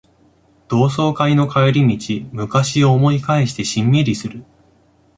[0.67, 4.43] 同窓会の帰り道、昔を思い返してしんみりする